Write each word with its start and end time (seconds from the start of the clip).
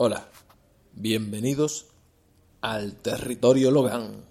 Hola, 0.00 0.28
bienvenidos 0.92 1.88
al 2.60 2.94
territorio 3.02 3.72
Logan. 3.72 4.22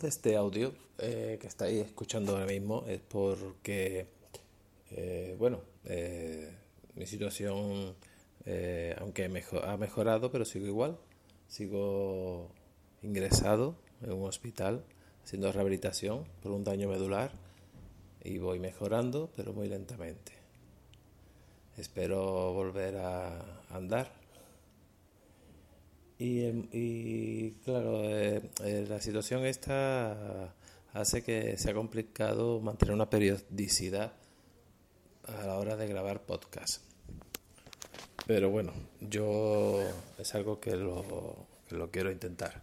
De 0.00 0.08
este 0.08 0.36
audio 0.36 0.72
eh, 0.98 1.38
que 1.40 1.46
estáis 1.46 1.84
escuchando 1.84 2.32
ahora 2.32 2.46
mismo 2.46 2.84
es 2.88 3.00
porque, 3.00 4.06
eh, 4.90 5.36
bueno, 5.38 5.60
eh, 5.84 6.52
mi 6.94 7.06
situación, 7.06 7.94
aunque 8.98 9.24
ha 9.24 9.76
mejorado, 9.76 10.30
pero 10.30 10.44
sigo 10.44 10.66
igual. 10.66 10.98
Sigo 11.48 12.50
ingresado 13.02 13.76
en 14.02 14.12
un 14.12 14.26
hospital 14.26 14.84
haciendo 15.24 15.52
rehabilitación 15.52 16.24
por 16.42 16.52
un 16.52 16.64
daño 16.64 16.88
medular 16.88 17.32
y 18.22 18.38
voy 18.38 18.58
mejorando, 18.58 19.30
pero 19.36 19.52
muy 19.52 19.68
lentamente. 19.68 20.32
Espero 21.76 22.52
volver 22.52 22.96
a 22.96 23.62
andar 23.70 24.19
y, 26.20 26.44
em, 26.44 26.68
y 26.70 27.52
claro, 27.64 28.04
eh, 28.04 28.42
eh, 28.62 28.84
la 28.86 29.00
situación 29.00 29.46
esta 29.46 30.54
hace 30.92 31.22
que 31.22 31.56
sea 31.56 31.72
complicado 31.72 32.60
mantener 32.60 32.94
una 32.94 33.08
periodicidad 33.08 34.12
a 35.26 35.46
la 35.46 35.56
hora 35.56 35.76
de 35.76 35.86
grabar 35.86 36.20
podcast. 36.20 36.82
Pero 38.26 38.50
bueno, 38.50 38.72
yo 39.00 39.80
es 40.18 40.34
algo 40.34 40.60
que 40.60 40.76
lo, 40.76 41.46
que 41.66 41.76
lo 41.76 41.90
quiero 41.90 42.12
intentar. 42.12 42.62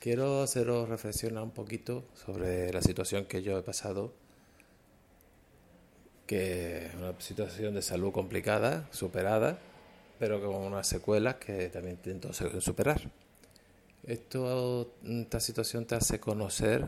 Quiero 0.00 0.42
haceros 0.42 0.88
reflexionar 0.88 1.42
un 1.42 1.50
poquito 1.50 2.02
sobre 2.14 2.72
la 2.72 2.80
situación 2.80 3.26
que 3.26 3.42
yo 3.42 3.58
he 3.58 3.62
pasado, 3.62 4.14
que 6.26 6.86
es 6.86 6.94
una 6.94 7.20
situación 7.20 7.74
de 7.74 7.82
salud 7.82 8.10
complicada, 8.12 8.88
superada, 8.90 9.58
pero 10.18 10.40
con 10.40 10.54
unas 10.54 10.86
secuelas 10.86 11.36
que 11.36 11.68
también 11.68 11.96
intento 11.96 12.32
superar. 12.32 13.00
Esta 14.04 15.40
situación 15.40 15.84
te 15.86 15.96
hace 15.96 16.20
conocer 16.20 16.86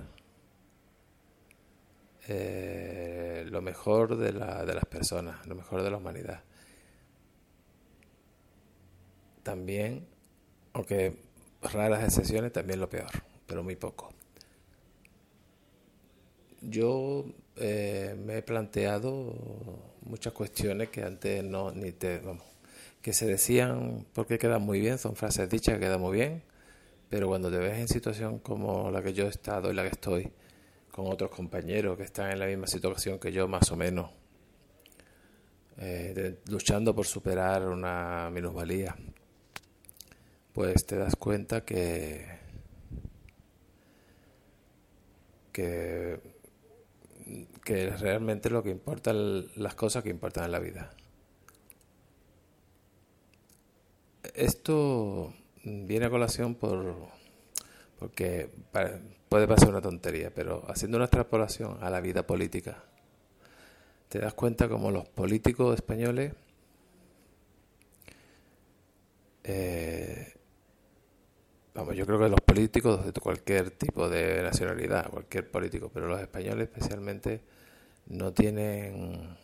eh, 2.29 3.45
lo 3.49 3.63
mejor 3.63 4.17
de, 4.17 4.33
la, 4.33 4.65
de 4.65 4.75
las 4.75 4.85
personas, 4.85 5.47
lo 5.47 5.55
mejor 5.55 5.83
de 5.83 5.91
la 5.91 5.97
humanidad. 5.97 6.43
También, 9.43 10.07
aunque 10.75 11.17
raras 11.63 12.05
excepciones, 12.05 12.53
también 12.53 12.81
lo 12.81 12.89
peor, 12.89 13.11
pero 13.47 13.63
muy 13.63 13.77
poco. 13.77 14.13
Yo 16.61 17.25
eh, 17.57 18.17
me 18.25 18.39
he 18.39 18.43
planteado 18.43 19.35
muchas 20.03 20.33
cuestiones 20.33 20.91
que 20.91 21.03
antes 21.03 21.43
no 21.45 21.71
ni 21.73 21.93
te 21.93 22.19
vamos, 22.19 22.45
que 23.03 23.13
se 23.13 23.27
decían 23.27 24.07
porque 24.13 24.39
quedan 24.39 24.63
muy 24.63 24.81
bien, 24.81 24.99
son 24.99 25.17
frases 25.17 25.49
dichas 25.49 25.75
que 25.75 25.81
quedan 25.81 26.01
muy 26.01 26.17
bien, 26.17 26.43
pero 27.09 27.29
cuando 27.29 27.51
te 27.51 27.59
ves 27.59 27.79
en 27.79 27.89
situación 27.89 28.39
como 28.39 28.91
la 28.91 29.03
que 29.03 29.13
yo 29.13 29.27
he 29.27 29.29
estado 29.29 29.71
y 29.71 29.75
la 29.75 29.83
que 29.83 29.91
estoy, 29.91 30.33
con 30.91 31.07
otros 31.07 31.31
compañeros 31.31 31.97
que 31.97 32.05
están 32.05 32.33
en 32.33 32.39
la 32.41 32.47
misma 32.47 32.67
situación 32.67 33.19
que 33.19 33.33
yo 33.33 33.49
más 33.49 33.71
o 33.71 33.77
menos, 33.77 34.11
eh, 35.79 36.41
luchando 36.49 36.95
por 36.95 37.07
superar 37.07 37.69
una 37.69 38.31
minusvalía, 38.33 38.97
pues 40.53 40.85
te 40.85 40.97
das 40.97 41.15
cuenta 41.15 41.65
que, 41.65 42.27
que, 45.53 46.21
que 47.65 47.91
realmente 47.91 48.51
lo 48.51 48.63
que 48.63 48.71
importa, 48.71 49.13
las 49.13 49.75
cosas 49.77 50.03
que 50.03 50.11
importan 50.11 50.47
en 50.47 50.53
la 50.53 50.59
vida. 50.59 50.91
Esto 54.39 55.35
viene 55.65 56.07
a 56.07 56.11
colación 56.11 56.55
por 56.55 56.97
porque 57.99 58.49
puede 59.29 59.49
pasar 59.49 59.71
una 59.71 59.81
tontería, 59.81 60.33
pero 60.33 60.65
haciendo 60.69 60.97
una 60.99 61.07
extrapolación 61.07 61.79
a 61.83 61.91
la 61.91 62.01
vida 62.01 62.27
política, 62.27 62.85
te 64.09 64.21
das 64.21 64.35
cuenta 64.35 64.69
como 64.69 64.91
los 64.91 65.09
políticos 65.09 65.75
españoles 65.75 66.33
eh, 69.45 70.35
vamos, 71.75 71.97
yo 71.97 72.07
creo 72.07 72.19
que 72.19 72.29
los 72.29 72.41
políticos 72.41 73.05
de 73.05 73.13
cualquier 73.13 73.71
tipo 73.71 74.09
de 74.09 74.43
nacionalidad, 74.43 75.11
cualquier 75.11 75.51
político, 75.51 75.91
pero 75.93 76.07
los 76.07 76.21
españoles 76.21 76.69
especialmente 76.69 77.41
no 78.07 78.33
tienen 78.33 79.37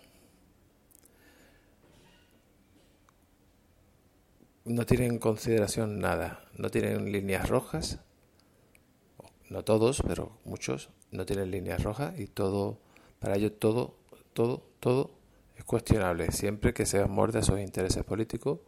no 4.65 4.87
tienen 4.87 5.13
en 5.13 5.19
consideración 5.19 5.99
nada, 5.99 6.45
no 6.57 6.71
tienen 6.71 7.13
líneas 7.13 7.49
rojas, 7.49 8.01
no 9.51 9.63
todos, 9.65 10.03
pero 10.07 10.39
muchos 10.45 10.91
no 11.11 11.27
tienen 11.27 11.51
líneas 11.51 11.83
rojas 11.83 12.19
y 12.19 12.27
todo, 12.27 12.79
para 13.19 13.37
ellos 13.37 13.53
todo, 13.59 13.97
todo, 14.33 14.63
todo 14.81 15.11
es 15.57 15.65
cuestionable, 15.65 16.33
siempre 16.33 16.73
que 16.73 16.87
se 16.87 17.05
muerde 17.05 17.41
a 17.41 17.43
sus 17.43 17.61
intereses 17.61 18.05
políticos 18.05 18.61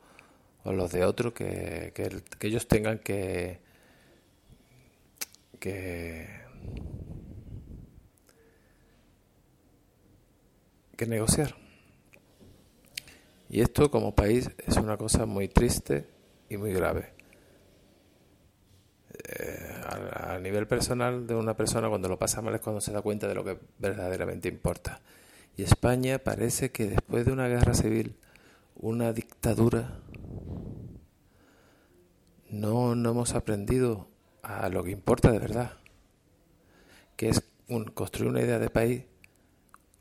o 0.65 0.73
los 0.73 0.93
de 0.93 1.05
otros 1.05 1.33
que, 1.33 1.93
que, 1.95 2.23
que 2.39 2.47
ellos 2.47 2.69
tengan 2.69 2.99
que, 2.99 3.61
que, 5.59 6.29
que 10.97 11.07
negociar. 11.07 11.66
Y 13.49 13.61
esto 13.61 13.91
como 13.91 14.15
país 14.15 14.51
es 14.67 14.77
una 14.77 14.97
cosa 14.97 15.27
muy 15.27 15.49
triste 15.49 16.09
y 16.49 16.57
muy 16.57 16.73
grave. 16.73 17.15
Eh, 19.25 19.83
a, 19.87 20.39
nivel 20.39 20.67
personal 20.67 21.27
de 21.27 21.35
una 21.35 21.57
persona 21.57 21.89
cuando 21.89 22.09
lo 22.09 22.19
pasa 22.19 22.43
mal 22.43 22.55
es 22.55 22.61
cuando 22.61 22.81
se 22.81 22.93
da 22.93 23.03
cuenta 23.03 23.27
de 23.27 23.35
lo 23.35 23.45
que 23.45 23.59
verdaderamente 23.79 24.49
importa. 24.49 25.01
Y 25.57 25.63
España 25.63 26.19
parece 26.19 26.71
que 26.71 26.87
después 26.89 27.25
de 27.25 27.33
una 27.33 27.49
guerra 27.49 27.75
civil, 27.75 28.17
una 28.77 29.13
dictadura, 29.13 30.01
no, 32.51 32.95
no 32.95 33.11
hemos 33.11 33.35
aprendido 33.35 34.09
a 34.43 34.69
lo 34.69 34.85
que 34.85 34.91
importa 34.91 35.33
de 35.33 35.39
verdad, 35.39 35.73
que 37.17 37.31
es 37.31 37.43
construir 37.95 38.31
una 38.31 38.43
idea 38.43 38.59
de 38.59 38.71
país 38.71 39.05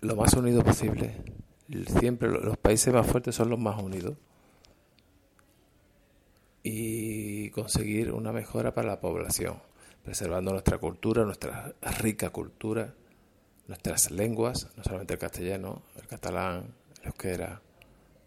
lo 0.01 0.15
más 0.15 0.33
unido 0.33 0.63
posible. 0.63 1.15
Siempre 1.69 2.29
los 2.29 2.57
países 2.57 2.93
más 2.93 3.07
fuertes 3.07 3.35
son 3.35 3.49
los 3.49 3.59
más 3.59 3.81
unidos. 3.81 4.15
Y 6.63 7.49
conseguir 7.51 8.11
una 8.11 8.31
mejora 8.31 8.73
para 8.73 8.87
la 8.87 8.99
población, 8.99 9.61
preservando 10.03 10.51
nuestra 10.51 10.77
cultura, 10.77 11.23
nuestra 11.23 11.73
rica 11.99 12.29
cultura, 12.31 12.93
nuestras 13.67 14.11
lenguas, 14.11 14.69
no 14.75 14.83
solamente 14.83 15.13
el 15.13 15.19
castellano, 15.19 15.83
el 15.95 16.07
catalán, 16.07 16.73
el 17.01 17.07
euskera, 17.07 17.61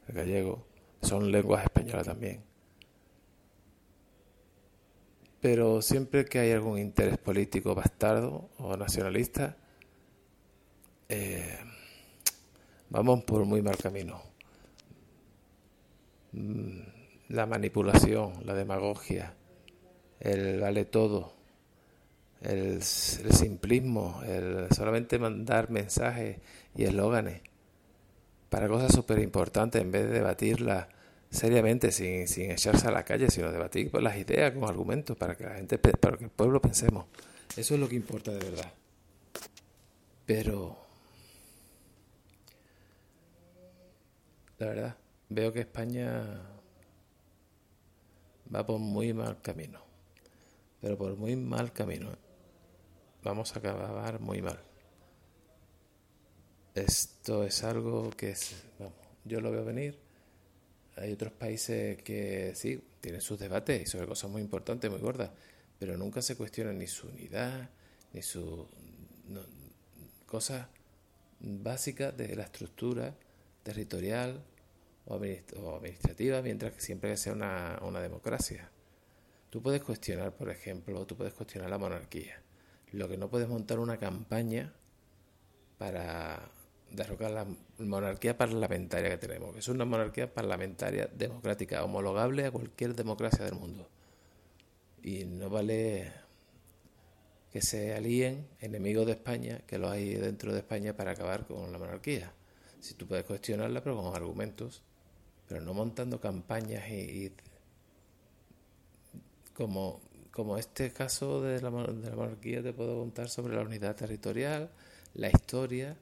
el 0.09 0.15
gallego, 0.15 0.65
son 1.03 1.31
lenguas 1.31 1.65
españolas 1.65 2.07
también. 2.07 2.43
Pero 5.41 5.83
siempre 5.83 6.25
que 6.25 6.41
hay 6.41 6.51
algún 6.53 6.79
interés 6.79 7.19
político 7.19 7.75
bastardo 7.75 8.51
o 8.59 8.77
nacionalista, 8.77 9.57
eh, 11.09 11.59
vamos 12.91 13.25
por 13.25 13.45
muy 13.45 13.63
mal 13.63 13.77
camino. 13.77 14.23
Mm, 16.33 16.81
la 17.29 17.47
manipulación, 17.47 18.33
la 18.45 18.55
demagogia, 18.55 19.35
el 20.21 20.61
vale 20.61 20.85
todo, 20.85 21.33
el, 22.41 22.83
simplismo, 22.83 24.23
el 24.27 24.69
solamente 24.75 25.19
mandar 25.19 25.71
mensajes 25.71 26.39
y 26.75 26.85
eslóganes 26.85 27.43
para 28.49 28.69
cosas 28.69 28.93
súper 28.93 29.19
importantes 29.19 29.83
en 29.83 29.91
vez 29.91 30.05
de 30.07 30.13
debatirlas 30.13 30.87
seriamente, 31.31 31.93
sin, 31.93 32.27
sin 32.27 32.51
echarse 32.51 32.89
a 32.89 32.91
la 32.91 33.05
calle, 33.05 33.31
sino 33.31 33.53
debatir 33.53 33.93
las 34.01 34.17
ideas 34.17 34.53
con 34.53 34.65
argumentos 34.65 35.17
para 35.17 35.37
que 35.37 35.45
la 35.45 35.55
gente, 35.55 35.79
para 35.79 36.17
que 36.17 36.25
el 36.25 36.31
pueblo 36.31 36.61
pensemos. 36.63 37.07
Eso 37.57 37.75
es 37.75 37.81
lo 37.81 37.89
que 37.89 37.97
importa 37.97 38.31
de 38.33 38.39
verdad. 38.39 38.73
Pero 40.25 40.88
la 44.59 44.67
verdad, 44.67 44.97
veo 45.29 45.53
que 45.53 45.61
España 45.61 46.43
va 48.55 48.67
por 48.67 48.79
muy 48.79 49.13
mal 49.13 49.41
camino. 49.41 49.81
Pero 50.81 50.97
por 50.97 51.17
muy 51.17 51.37
mal 51.37 51.73
camino. 51.73 52.11
Vamos 53.23 53.55
a 53.55 53.59
acabar 53.59 54.21
muy 54.21 54.43
mal. 54.43 54.59
Esto 56.75 57.45
es 57.45 57.65
algo 57.65 58.11
que 58.11 58.31
es, 58.31 58.55
yo 59.25 59.41
lo 59.41 59.51
veo 59.51 59.65
venir. 59.65 59.99
Hay 60.97 61.13
otros 61.13 61.33
países 61.33 62.03
que 62.03 62.53
sí, 62.55 62.83
tienen 63.01 63.21
sus 63.21 63.39
debates 63.39 63.83
y 63.83 63.87
sobre 63.87 64.07
cosas 64.07 64.31
muy 64.31 64.43
importantes, 64.43 64.91
muy 64.91 65.01
gordas, 65.01 65.31
pero 65.79 65.97
nunca 65.97 66.23
se 66.23 66.37
cuestiona 66.37 66.73
ni 66.73 66.87
su 66.87 67.09
unidad, 67.09 67.71
ni 68.13 68.23
su 68.23 68.67
cosas 70.27 70.67
básicas 71.41 72.17
de 72.17 72.35
la 72.37 72.45
estructura 72.45 73.15
territorial 73.69 74.43
o, 75.05 75.15
administrativa, 75.15 76.41
mientras 76.41 76.73
que 76.73 76.81
siempre 76.81 77.15
sea 77.19 77.35
una, 77.35 77.79
una 77.83 78.01
democracia. 78.01 78.71
Tú 79.51 79.63
puedes 79.63 79.83
cuestionar, 79.83 80.35
por 80.35 80.49
ejemplo, 80.51 81.07
tú 81.07 81.17
puedes 81.17 81.35
cuestionar 81.35 81.69
la 81.69 81.77
monarquía. 81.77 82.43
Lo 82.93 83.09
que 83.09 83.19
no 83.19 83.29
puedes 83.29 83.49
montar 83.49 83.79
una 83.79 83.99
campaña 83.99 84.73
para 85.77 86.51
derrocar 86.91 87.31
la 87.31 87.47
monarquía 87.79 88.39
parlamentaria 88.39 89.11
que 89.11 89.19
tenemos, 89.19 89.53
que 89.53 89.59
es 89.59 89.69
una 89.69 89.85
monarquía 89.85 90.33
parlamentaria 90.33 91.07
democrática, 91.07 91.85
homologable 91.85 92.47
a 92.47 92.51
cualquier 92.51 92.95
democracia 92.95 93.45
del 93.45 93.55
mundo. 93.55 93.89
Y 95.03 95.25
no 95.27 95.51
vale 95.51 96.11
que 97.53 97.61
se 97.61 97.95
alíen 97.95 98.47
enemigos 98.61 99.07
de 99.07 99.13
España, 99.13 99.61
que 99.67 99.79
los 99.79 99.91
hay 99.91 100.15
dentro 100.15 100.53
de 100.53 100.59
España, 100.59 100.97
para 100.97 101.13
acabar 101.13 101.47
con 101.47 101.71
la 101.71 101.79
monarquía. 101.79 102.33
Si 102.81 102.95
tú 102.95 103.07
puedes 103.07 103.25
cuestionarla, 103.25 103.83
pero 103.83 103.97
con 103.97 104.15
argumentos, 104.15 104.83
pero 105.47 105.61
no 105.61 105.75
montando 105.75 106.21
campañas 106.21 106.89
y, 106.89 107.33
como, 109.55 110.01
como 110.31 110.59
este 110.59 110.93
caso 110.93 111.41
de 111.41 111.61
la, 111.61 111.71
de 111.71 112.11
la 112.11 112.17
monarquía 112.17 112.63
te 112.63 112.73
puedo 112.73 112.99
contar 112.99 113.29
sobre 113.29 113.57
la 113.57 113.63
unidad 113.63 113.97
territorial, 113.97 114.71
la 115.15 115.29
historia, 115.29 115.97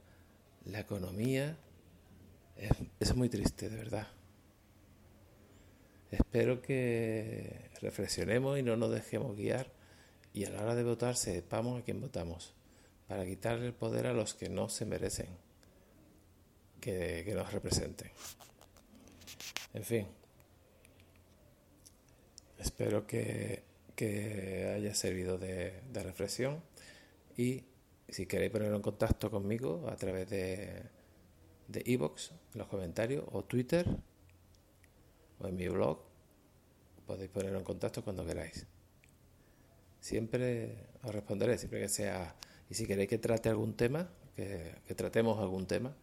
la 0.64 0.80
economía. 0.80 1.56
Es, 2.56 2.72
es 3.00 3.16
muy 3.16 3.28
triste, 3.28 3.70
de 3.70 3.76
verdad. 3.76 4.08
Espero 6.10 6.60
que 6.60 7.70
reflexionemos 7.80 8.58
y 8.58 8.62
no 8.62 8.76
nos 8.76 8.90
dejemos 8.90 9.36
guiar 9.36 9.72
y 10.32 10.44
a 10.44 10.50
la 10.50 10.62
hora 10.62 10.74
de 10.74 10.84
votar 10.84 11.16
sepamos 11.16 11.80
a 11.80 11.84
quién 11.84 12.00
votamos 12.00 12.54
para 13.08 13.24
quitarle 13.24 13.66
el 13.66 13.74
poder 13.74 14.06
a 14.06 14.12
los 14.12 14.34
que 14.34 14.48
no 14.48 14.68
se 14.68 14.84
merecen 14.84 15.45
que, 16.86 17.24
que 17.24 17.34
nos 17.34 17.52
representen. 17.52 18.12
En 19.74 19.82
fin, 19.82 20.06
espero 22.60 23.08
que, 23.08 23.64
que 23.96 24.72
haya 24.72 24.94
servido 24.94 25.36
de, 25.36 25.82
de 25.90 26.02
reflexión 26.04 26.62
y 27.36 27.64
si 28.08 28.26
queréis 28.26 28.52
poner 28.52 28.72
en 28.72 28.82
contacto 28.82 29.32
conmigo 29.32 29.88
a 29.90 29.96
través 29.96 30.30
de 30.30 30.84
de 31.66 31.82
iVoox, 31.84 32.30
en 32.54 32.58
los 32.60 32.68
comentarios, 32.68 33.24
o 33.32 33.42
Twitter, 33.42 33.84
o 35.40 35.48
en 35.48 35.56
mi 35.56 35.66
blog, 35.66 35.98
podéis 37.04 37.30
poner 37.30 37.52
en 37.52 37.64
contacto 37.64 38.04
cuando 38.04 38.24
queráis. 38.24 38.64
Siempre 39.98 40.86
os 41.02 41.12
responderé, 41.12 41.58
siempre 41.58 41.80
que 41.80 41.88
sea... 41.88 42.36
Y 42.70 42.74
si 42.74 42.86
queréis 42.86 43.08
que 43.08 43.18
trate 43.18 43.48
algún 43.48 43.74
tema, 43.74 44.08
que 44.36 44.94
tratemos 44.94 45.40
algún 45.40 45.66
tema 45.66 45.96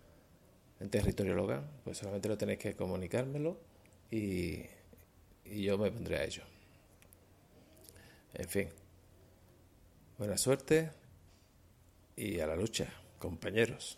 en 0.83 0.89
territorio 0.89 1.33
local, 1.33 1.63
pues 1.85 1.97
solamente 1.97 2.27
lo 2.27 2.37
tenéis 2.37 2.59
que 2.59 2.75
comunicármelo 2.75 3.57
y, 4.11 4.65
y 5.45 5.63
yo 5.63 5.77
me 5.77 5.89
pondré 5.89 6.17
a 6.17 6.25
ello. 6.25 6.43
En 8.33 8.49
fin, 8.49 8.67
buena 10.17 10.37
suerte 10.37 10.91
y 12.17 12.37
a 12.41 12.47
la 12.47 12.57
lucha, 12.57 12.93
compañeros. 13.17 13.97